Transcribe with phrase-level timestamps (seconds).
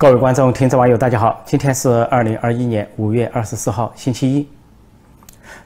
[0.00, 1.42] 各位观众、听众、网友，大家好！
[1.44, 4.48] 今天是二零二一年五月二十四号，星期一。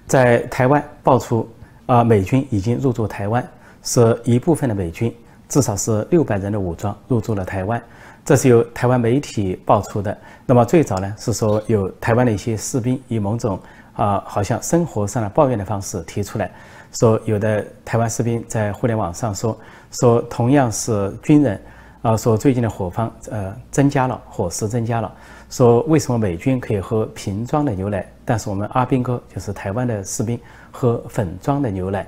[0.07, 1.47] 在台湾爆出，
[1.85, 3.47] 啊，美军已经入驻台湾，
[3.83, 5.15] 是一部分的美军，
[5.51, 7.81] 至少是六百人的武装入驻了台湾。
[8.25, 10.17] 这是由台湾媒体爆出的。
[10.47, 13.61] 那么最早呢，是说有台湾的一些士兵以某种
[13.93, 16.51] 啊，好像生活上的抱怨的方式提出来，
[16.93, 19.55] 说有的台湾士兵在互联网上说，
[19.91, 21.61] 说同样是军人。
[22.03, 25.13] 啊，说最近的火方呃增加了，火势增加了。
[25.49, 30.39] 说为什么美军可以喝瓶装的牛奶，但是我们阿兵哥就是台湾的士兵
[30.73, 32.05] 喝粉装的牛奶？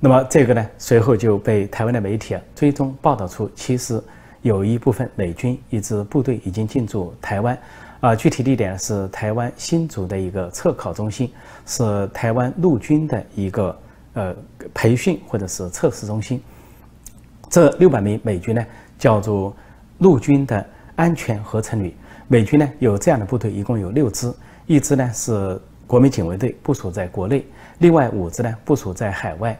[0.00, 4.02] 那么这个呢，随后就被台湾的媒体啊追踪报道出，其实
[4.42, 7.56] 有一部分美军一支部队已经进驻台湾，
[8.00, 11.32] 啊，具体地点是台湾新竹的一个测考中心，
[11.66, 13.78] 是台湾陆军的一个
[14.14, 14.34] 呃
[14.74, 16.42] 培训或者是测试中心。
[17.48, 18.66] 这六百名美军呢？
[18.98, 19.54] 叫做
[19.98, 21.94] 陆军的安全合成旅，
[22.28, 24.32] 美军呢有这样的部队，一共有六支，
[24.66, 27.44] 一支呢是国民警卫队部署在国内，
[27.78, 29.58] 另外五支呢部署在海外，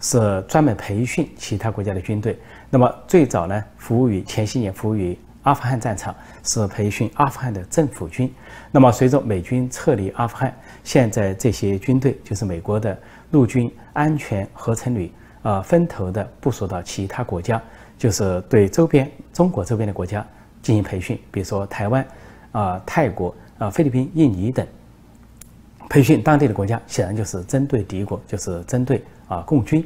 [0.00, 2.38] 是专门培训其他国家的军队。
[2.70, 8.32] 那么最早呢服务于前些年服务于阿富汗战场，是培训阿富汗的政府军。
[8.70, 12.98] 那么随着美军撤离阿富汗，现在这些军队就是美国的
[13.30, 17.60] 陆军安全合成旅啊，分头的部署到其他国家。
[18.04, 20.22] 就是对周边中国周边的国家
[20.60, 22.06] 进行培训，比如说台湾、
[22.52, 24.66] 啊泰国、啊菲律宾、印尼等，
[25.88, 29.82] 培训当地的国家，显然就是针对敌国，就是针对啊共军。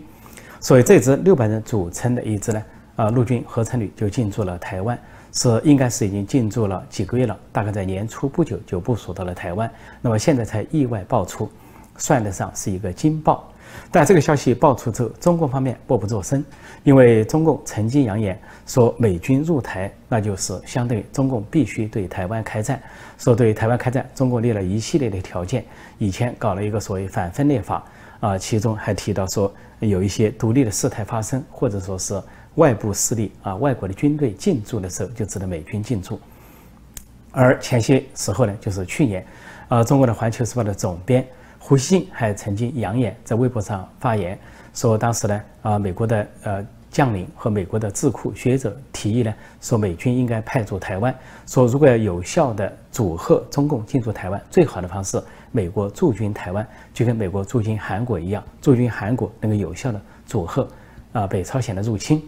[0.58, 2.64] 所以这支六百人组成的一支呢，
[2.96, 4.98] 啊陆军合成旅就进驻了台湾，
[5.32, 11.48] 是应该是已经进驻了几个月了，大概在年初不久就部署到了台湾，那么现在才意外爆出，
[11.96, 13.48] 算得上是一个惊爆。
[13.90, 16.44] 但这个消息爆出之后，中共方面默不作声，
[16.84, 22.80] 因为中共曾经扬言说美军入台，那就是相当于中共必须对台湾开战。
[23.16, 25.64] 说对台湾开战，中共列了一系列的条件。
[25.96, 27.82] 以前搞了一个所谓反分裂法，
[28.20, 32.22] 啊，其中还提到说有一些独立的事态发生，或者说是
[32.56, 36.20] 外部势力啊，外国的军队进驻的时候，就指的美军进驻。
[37.32, 39.26] 而前些时候呢，就是去年，
[39.68, 41.26] 啊，中国的《环球时报》的总编。
[41.58, 44.38] 胡锡进还曾经扬言在微博上发言，
[44.72, 51.14] 说当时呢，啊，美国的呃将领和美国的智库学者提议呢，说美军应该派驻台湾，
[51.46, 60.66] 说如果要有效的阻吓中共进驻台湾，最好的方式，美国驻军台湾，就跟美国驻军韩国一样，驻军韩国能够有效的阻吓
[61.12, 62.22] 啊北朝鲜的入侵。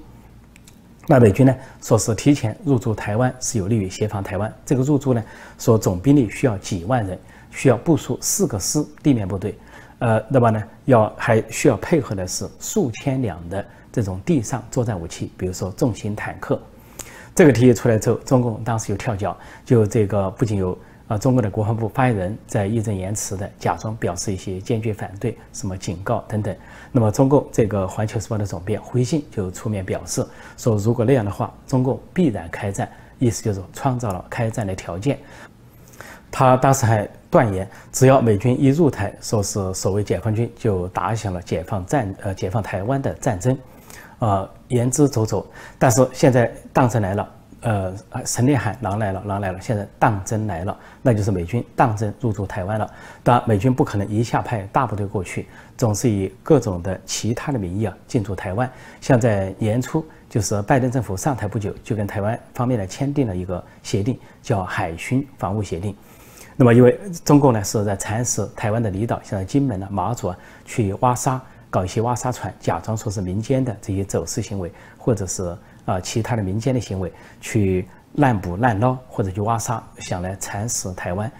[1.07, 4.53] 那美军呢，说是提前入驻台湾是有利于协防台湾。
[4.67, 5.25] 这个入驻呢，
[5.59, 7.19] 说总兵力需要几万人。
[7.51, 9.59] 需要部署四个师地面部队，
[9.99, 16.61] 呃，那么呢，要还需要配合的是数千辆的这种地上作战武器，比如说重型坦克。
[17.35, 26.55] 这个提议出来之后，中共当时就跳脚，就这个不仅有啊，中国的国防部发言人在义正言辞的假装表示一些坚决反对，什么警告等等。
[26.93, 35.19] 那么中共这个《环球时报》的总编胡锡进就出面表示说，如果那样的话，中共必然开战，意思就是创造了开战的条件。
[36.33, 43.57] 他当时还断言，只要美军一入台，说是所谓解放军就打响了解放战呃解放台湾的战争，
[44.19, 45.45] 啊言之凿凿。
[45.79, 47.95] 但是现在当真来了，呃
[48.27, 52.91] 神烈喊狼来了，狼来了，现在当真来了，那就是美军当真入驻台湾了。
[53.23, 58.69] 当然，美军不可能一下派大部队过去，总是以各种的其他的名义啊进驻台湾。
[59.01, 65.95] 像在年初，就是拜登政府上台不久，就跟台湾方面呢签订了一个协定，叫海巡防务协定。
[66.61, 71.41] 那么，因为中共呢是在蚕食台湾的离岛，像金门呢、马祖啊，去挖沙，
[71.71, 75.57] 搞一些挖沙船，假装说是民间的这些走私行为，或者是
[75.87, 77.11] 啊其他的民间的行为，
[77.41, 81.33] 去滥捕滥捞或者去挖沙，想来蚕食台湾。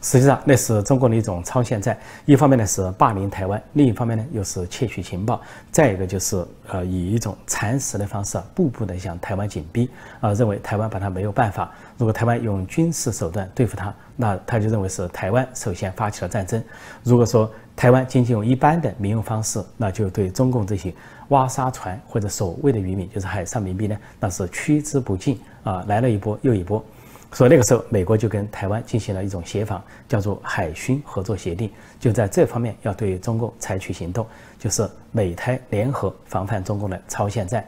[0.00, 1.98] 实际上，那是中共的一种超限战。
[2.24, 5.40] 一方面呢是霸凌台湾，另一方面呢又是窃取情报。
[5.70, 9.90] 再一个就是呃以一种蚕食的方式，步步的向台湾紧逼
[10.20, 11.70] 啊，认为台湾把他没有办法。
[11.98, 16.62] 如果台湾用军事手段对付他，那他就认为是台湾首先发起了战争。
[17.02, 20.94] 如果说台湾仅仅用一般的民用方式，那就对中共这些
[21.28, 26.84] 挖沙船或者所谓的渔民，就是海上民兵呢，那是趋之不尽啊，来了一波又一波。
[27.32, 34.26] 所以那个时候，美国就跟台湾进行了一种协防，叫做海军合作协定，就在这方面要对中共采取行动，
[34.58, 37.66] 就是美台联合防范中共的超限战。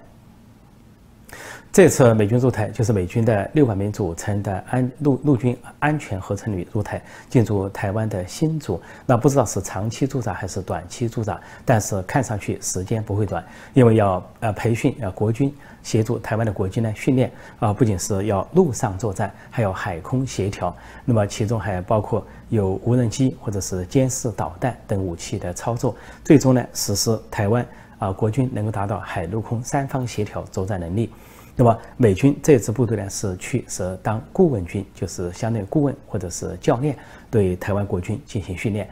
[1.74, 8.80] 这次美军入台，就是美军的六百名组成的安陆陆军安全合成旅入台，进驻台湾的新组。
[9.04, 17.28] 那不知道是长期驻扎还是短期驻扎，但是看上去时间不会短，因为要呃培训呃国军协助台湾的国军呢训练
[17.58, 20.72] 啊，不仅是要陆上作战，还要海空协调。
[21.04, 27.66] 那么其中还包括有无人机或者是监视导弹等武器的操作，最终呢实施台湾
[27.98, 31.10] 啊国军能够达到海陆空三方协调作战能力。
[31.56, 36.98] 那么美军这支部队呢，是去是当顾问军，就是相当于顾问或者是教练，
[37.30, 38.88] 对台湾国军进行训练，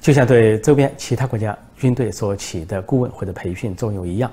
[0.00, 4.30] 就像对周边其他国家军队所起的顾问或者培训作用一样。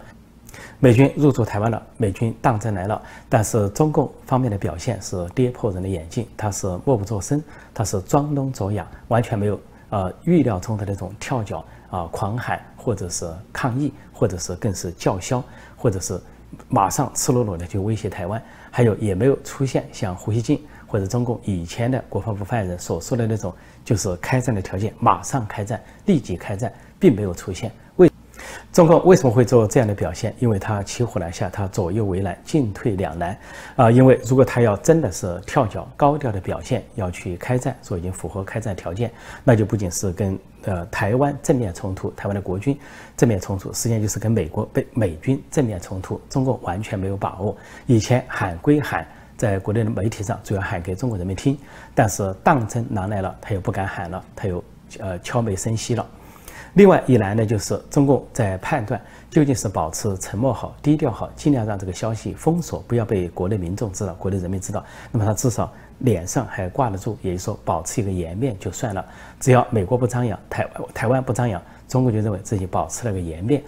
[0.79, 7.41] 美军入驻台湾了，美军当真来了，但是中共方面的表现是跌破人的眼镜，他是默不作声，
[7.73, 15.43] 他是装聋作哑，完全没有呃预料中的那种跳脚啊、狂喊，或者是抗议，或者是更是叫嚣，
[15.75, 16.21] 或者是。
[16.69, 23.53] 马上赤裸裸的就威胁台湾，还有也没有出现像胡锡进或者中共以前的国防部发言人所说的那种，
[23.83, 27.71] 就是开战的条件，马上开战，立即开战，并没有出现。
[27.97, 28.09] 为
[28.75, 30.35] 中共为什么会做这样的表现？
[30.37, 33.37] 因为他骑虎难下，他左右为难，进退两难
[33.77, 33.89] 啊！
[33.89, 39.09] 因为如果他要真的是跳脚高调的表现，要去开战，说已经符合开战条件，
[39.45, 40.37] 那就不仅是跟。
[40.65, 42.75] 呃，台湾正面冲突，台湾的国军
[43.15, 46.19] 正面冲突，实际上就是跟美国被美军正面冲突。
[46.27, 47.55] 中国完全没有把握。
[47.85, 49.07] 以前喊归喊，
[49.37, 51.55] 在国内的媒体上主要喊给中国人民听，
[51.93, 54.61] 但是当真拿来了，他又不敢喊了，他又
[54.99, 56.05] 呃悄没声息了。
[56.75, 59.01] 另外一难呢，就是中共在判断
[59.31, 64.85] 究竟是保持沉默好、低调好，尽量让这个消息封锁，不要被国内民众知道、国内人民知道。
[65.11, 65.69] 那么他至少。
[65.99, 69.05] 脸上还挂得住，也就是说保持一个颜面就算了。
[69.39, 73.63] 只要美国不张扬，台台湾不张扬，中国就认为自己保持了个颜面。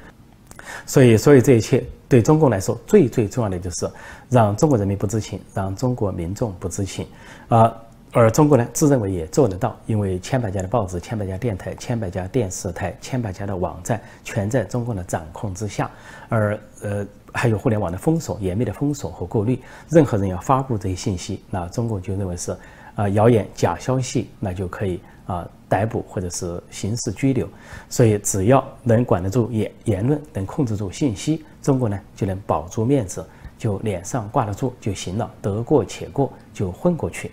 [0.86, 3.90] 所以，所以这一切对中共来说最最重要的就是
[4.28, 7.08] 让中国人民不知情，让中国民众不知情。
[7.48, 7.74] 啊，
[8.18, 15.90] 而中国呢自认为也做得到，因为千百家的报纸、千百家电台、千百家电视台、千百家的网站全在中共的掌控之下，
[16.28, 17.06] 而呃。
[17.34, 22.56] 还有互联网的封锁、严密的封锁和过滤，任何人要发布这些信息，那中共就认为是
[22.96, 27.48] 啊谣言、假消息，那就可以啊逮捕或者是刑事拘留。
[27.90, 33.24] 所以只要能管得住言言论，能控制住信息，中国呢就能保住面子，
[33.60, 37.30] 就脸上挂得住就行了，得过且过就混过去。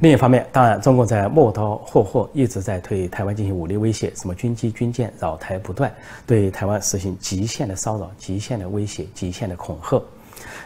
[0.00, 5.92] 另一方面，当然，中共在磨刀霍霍，一直在对台湾进行武力威胁，什么军机、军舰扰台不断，
[6.26, 10.02] 对台湾实行极限的骚扰、极限的威胁、极限的恐吓。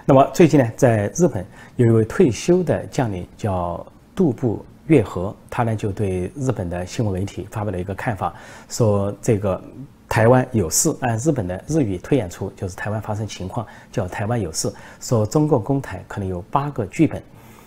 [0.04, 1.46] 那么最近呢，在日本
[1.76, 3.84] 有一位退休的将领叫
[4.14, 8.34] 渡部月和，他呢就对日本的新闻媒体发表了一个看法，
[8.69, 9.58] 说这个
[10.08, 14.70] 台湾有事，按日本的日语推演出就是台湾发生情况，叫台湾有事，
[15.00, 17.22] 说中共攻台可能有八个剧本。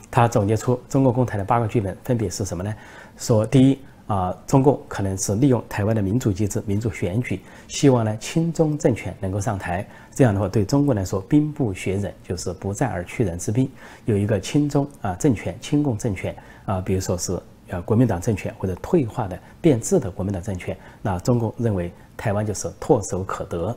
[0.10, 2.74] 他总结出中国共台的八个剧本分别是什么呢？
[3.18, 9.86] 说第一啊，中共可能是利用台湾的民主机制、民主选举，希望呢亲中政权能够上台。
[10.13, 13.69] 这样的话，对中国来说兵不血刃，就是不战而屈人之兵，
[14.06, 16.36] 有一个亲中啊政权、亲共政权
[16.66, 17.38] 啊，比如说是
[17.69, 23.75] 呃国民党政权或者退化的变质的国民党政权，那中共认为台湾就是唾手可得。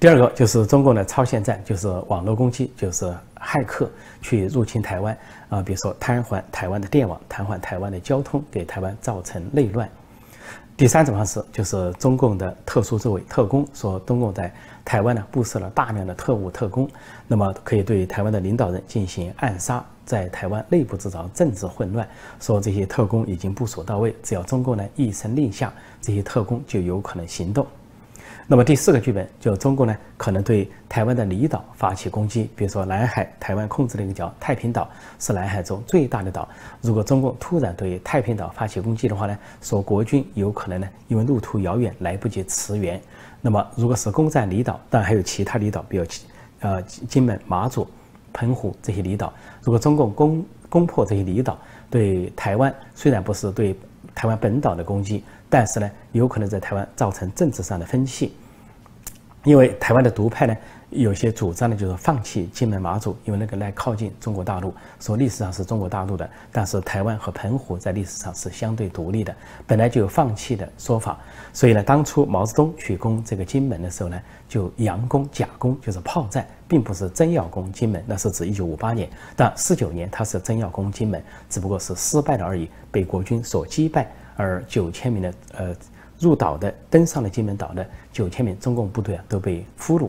[0.00, 3.90] 第二个就是中共的超限战，就是网络攻击，就是骇客
[4.22, 5.16] 去入侵台湾
[5.48, 9.88] 啊，比如说瘫痪台湾的电网，瘫痪台湾的交通，给台湾造成内乱。
[10.76, 14.52] 第三种方式就是中共的特殊作为，特工说中共在
[14.84, 16.88] 台湾呢布设了大量的特务特工，
[17.26, 22.08] 那么可以对台湾的领导人进行暗杀，在台湾内部制造政治混乱。
[22.38, 27.66] 说这些特工已经部署到位，只要中共呢一声令下，这些特工就有可能行动。
[28.50, 34.88] 那么第四个剧本，就中国呢可能对台湾的离岛发起攻击，比如说南海，台湾控制的一个叫太平岛，
[35.18, 36.48] 是南海中最大的岛。
[36.80, 42.98] 如果中共突然对太平岛发起攻击的话呢，说国军有可能呢因为路途遥远来不及驰援。
[43.42, 46.06] 那么如果是攻占离岛，当然还有其他离岛，比如
[46.60, 47.86] 呃金门、马祖、
[48.32, 49.30] 澎湖这些离岛。
[49.62, 51.58] 如果中共攻攻破这些离岛，
[51.90, 53.78] 对台湾虽然不是对
[54.14, 55.22] 台湾本岛的攻击。
[55.50, 58.34] 但是呢，有可能在台湾造成政治上的分歧，
[59.44, 60.56] 因为台湾的独派呢，
[60.90, 69.34] 有些主张呢就是放弃金门、马祖，因为那个来靠近中国大陆，说历史上是中国大陆的，但是台湾和澎湖在历史上是相对独立的，
[69.66, 71.18] 本来就有放弃的说法。
[71.52, 78.04] 所以呢，当初毛泽东去攻这个金门的时候呢，就佯攻、假攻，就是炮战，并不是真要攻金门。
[78.06, 84.10] 那是指一九五八年，但四九年他是真要攻金门，只不过是失败了而已，被国军所击败。
[84.38, 85.76] 而九千名的呃
[86.20, 90.08] 入岛的登上了金门岛的九千名中共部队啊都被俘虏。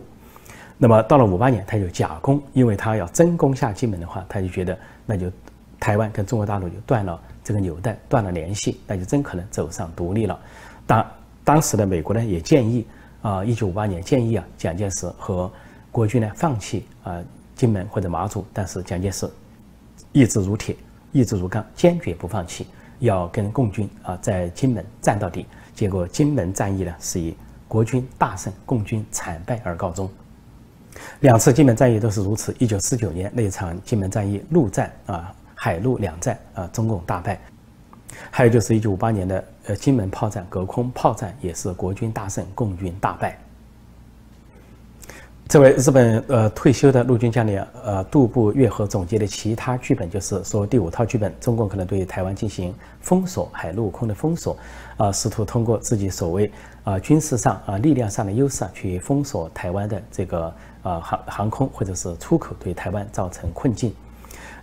[0.77, 5.31] 那么到了五八年，他就假攻，因为他要真攻下金门的话，他就觉得那就
[5.79, 10.39] 台湾跟中国大陆就断了这个纽带，断了联系，那就真可能走上独立了。
[10.86, 11.05] 当
[11.43, 12.86] 当时的美国呢也建议
[13.21, 15.51] 啊，一九五八年建议啊蒋介石和
[15.91, 17.19] 国军呢放弃啊
[17.55, 19.29] 金门或者马祖，但是蒋介石
[20.13, 20.75] 意志如铁，
[21.12, 22.65] 意志如钢，坚决不放弃，
[23.00, 25.46] 要跟共军啊在金门战到底。
[25.74, 27.36] 结果金门战役呢是以
[27.68, 30.10] 国军大胜，共军惨败而告终。
[31.22, 32.53] 两次金门战役都是如此。
[32.60, 37.39] 一九四九年那场金门战役，陆战啊，海陆两战啊，中共大败。
[38.32, 43.39] 还有就是一九五八年的呃金门炮战，隔空炮战也是国军大胜，共军大败。
[45.50, 54.56] 这位日本呃退休的陆军将领呃杜部月和总结的其他剧本，就是说第五套剧本，中共可能对台湾进行封锁，海陆空的封锁，
[54.96, 56.51] 啊，试图通过自己所谓
[56.84, 60.53] 啊军事上啊力量上的优势啊，去封锁台湾的这个
[60.84, 63.91] 啊航航空或者是出口，对台湾造成困境。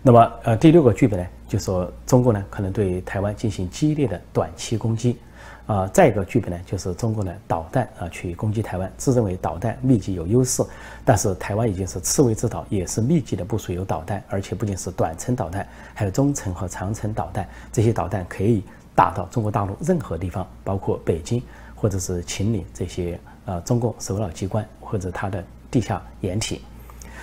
[0.02, 5.18] 那么呃第六个剧本呢，就说中共呢可能对台湾进行激烈的短期攻击。
[5.66, 10.62] 啊，再一个剧本呢，就是中国的导弹啊，去攻击台湾，自认为导弹密集有优势，
[11.04, 18.62] 但是台湾已经是刺猬之岛，也是密集的部署有导弹，而且不仅是短程导弹，还有中程和长程导弹，这些导弹可以
[18.94, 21.42] 打到中国大陆任何地方，包括北京
[21.74, 26.62] 或者是秦岭这些呃中共首脑机关或者它的地下掩体。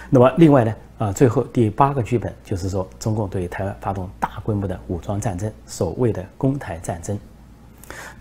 [0.09, 7.17] 那么另外呢，啊，最后第八个剧本就是说，中共对台湾发动大规模的武装战争，所谓的攻台战争。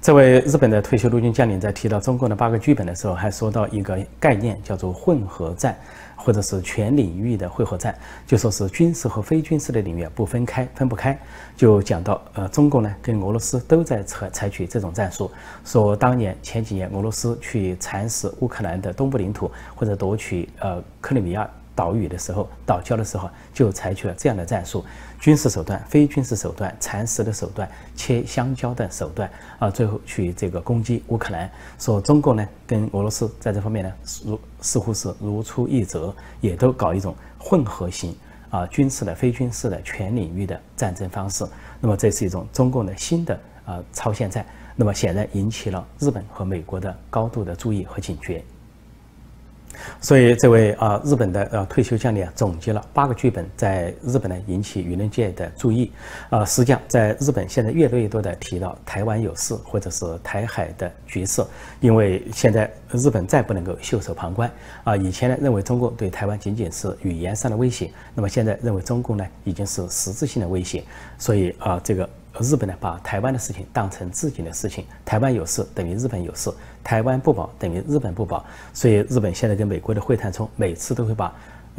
[0.01, 5.77] 这位日本的退休陆军将领在提到中共的八个剧本的时候，还说到一个概念，叫做混合战，
[6.17, 7.95] 或者是全领域的混合战，
[8.27, 11.17] 就说是军事和非军事的领域不分开，分不开。
[11.57, 15.31] 就讲到，呃，中共呢跟俄罗斯都在采采取这种战术。
[15.65, 21.49] 说当年前几年俄罗斯去蚕食乌克兰的东部领土，或者夺取呃克里米亚。
[21.75, 24.85] 岛屿的时候，岛礁的时候，就采取了这样的战术：
[25.19, 31.51] 军事手段、非军事手段、蚕食的手段、切香蕉的手段啊，最后去这个攻击乌克兰。
[31.79, 33.93] 说中共呢跟俄罗斯在这方面呢，
[34.25, 38.15] 如似乎是如出一辙，也都搞一种混合型
[38.51, 41.45] 啊，军事的、非军事的、全领域的战争方式。
[41.81, 44.45] 那么这是一种中共的新的啊超限战。
[44.75, 48.43] 那么显然引起了日本和美国的高度的注意和警觉。
[50.01, 55.91] 所以，这位啊日本的呃退休将领啊，总结了八个剧本，在日本呢引起舆论界的注意。
[56.31, 61.43] 啊，实际上，在日本现在越来越多的提到台湾有事，或者是台海的局势，
[61.81, 64.51] 因为现在日本再不能够袖手旁观。
[64.85, 70.83] 啊，以前呢认为中共对台湾仅仅是语言上的威胁，那么现在认为中共呢已经是实质性的威胁。
[71.19, 72.09] 所以啊，这个。
[72.41, 76.51] 日本呢，把台湾的事情当成自己的事情，台湾有事等于日本有事，
[76.83, 81.33] 台湾不保等于日本不保，所以日本现在跟美国的会谈中，每次都会把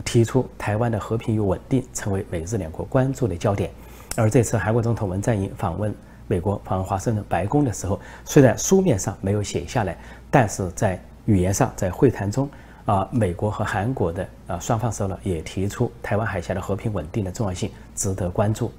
[0.05, 3.71] 提出台湾的和平与稳定成为美日两国关注的焦点。
[4.15, 5.93] 而这次韩国总统文在寅访问
[6.27, 9.97] 美国，访问华盛顿白宫的时候，虽然书面上没有写下来，
[10.29, 12.47] 但是在语言上，在会谈中，
[12.85, 18.71] 啊，美国和韩国的啊双方首脑也提出台湾海峡的和平稳定的重要性，值得关注。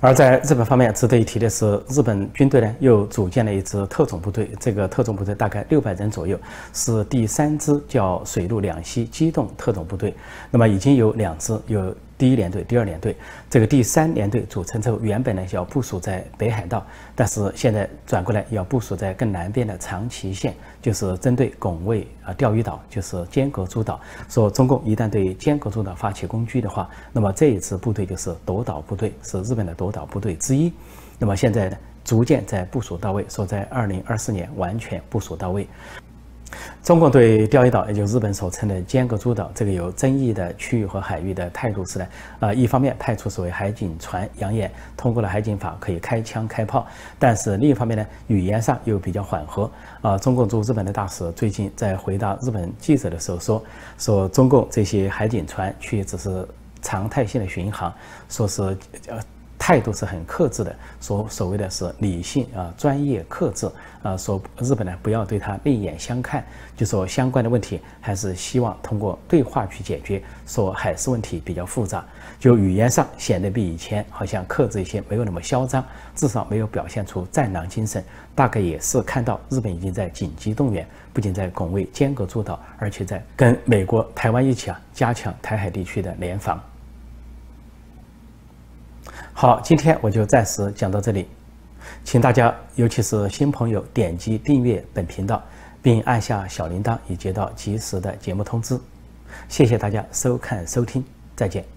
[0.00, 4.50] 而在日本方面，值得一提的是，日本军队呢又组建了一支特种部队。
[4.60, 6.38] 这个特种部队大概六百人左右，
[6.72, 10.14] 是第三支叫水陆两栖机动特种部队。
[10.50, 11.94] 那么已经有两支有。
[12.18, 13.14] 第一联队、第二联队，
[13.50, 24.00] 这个第三联队组成之后，原本呢要部署在北海道，但是现在转过来要部署在更南边的长崎县，就是针对拱卫啊钓鱼岛，就是尖阁诸岛。
[24.28, 30.72] 说中共一旦对尖阁诸岛发起攻击的话，那么这一支部队就是夺岛部队，是日本的夺岛部队之一。
[31.18, 35.68] 那么现在呢，逐渐在部署到位，说在二零二四年完全部署到位。
[36.82, 42.06] 中共对钓鱼岛，也就日本所称的尖阁诸岛这个有争议的区域和海域的态度是呢，
[42.40, 46.86] 啊，一方面派出所谓海警船，扬言通过了海警法可以开枪开炮，
[47.18, 49.70] 但是另一方面呢，语言上又比较缓和。
[50.00, 53.64] 啊，中共驻日本的大使最近在回答日本记者的时候说，
[53.98, 56.46] 说中共这些海警船去只是
[56.80, 57.92] 常态性的巡航，
[58.28, 58.62] 说是
[59.08, 59.20] 呃。
[59.66, 63.68] 态度是很克制的，所所谓的是理性啊，专业克制
[64.00, 66.44] 啊，说日本呢不要对他另眼相看，
[66.76, 70.22] 就说相关的问题还是希望通过对话去解决。
[70.46, 72.04] 说海事问题比较复杂，
[72.38, 78.04] 就语言上显得比以前好像克制一些，没有那么嚣张，至少没有表现出战狼精神。
[78.36, 86.62] 大概也是看到日本已经在紧急动员，不仅在拱卫尖阁诸岛，而且在跟美国、台湾一起啊，加强台海地区的联防。
[89.38, 91.28] 好，今天我就暂时讲到这里，
[92.04, 95.42] 请大家，尤其是新朋友，点击订阅本频道，
[95.82, 98.80] 并按下小铃铛以接到及时的节目通知。
[99.46, 101.04] 谢谢大家收看收听，
[101.36, 101.75] 再见。